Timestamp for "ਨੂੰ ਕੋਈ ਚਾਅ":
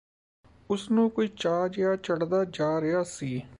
0.91-1.67